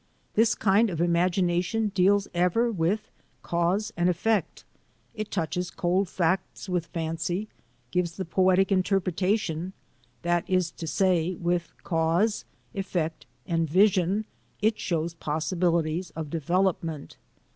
[0.33, 3.11] This kind of imagination deals ever with
[3.43, 4.63] cause and ef fect;
[5.13, 7.49] it touches cold facts with fancy;
[7.91, 9.73] gives the poetic interpretation—
[10.23, 14.25] that is to say, with cause, effect, and vision,
[14.59, 17.17] it shows possibilities of develop ment.